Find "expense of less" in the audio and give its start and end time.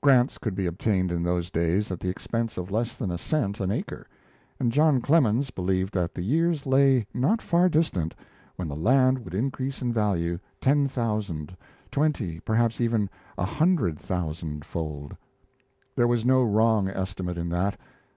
2.08-2.96